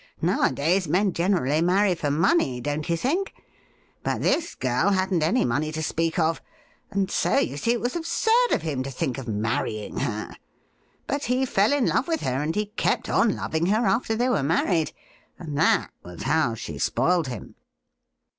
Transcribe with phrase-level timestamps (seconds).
[0.19, 3.35] Now adays men generally marry for money, don't you think?
[4.01, 6.41] But this girl hadn't any money to speak of,
[6.89, 10.33] and so, you see, it was absurd of him to think of marrying her.
[11.05, 14.27] But he fell in love with her, and he kept on loving her after they
[14.27, 14.91] were married;
[15.37, 17.53] and that was how she spoiled him.'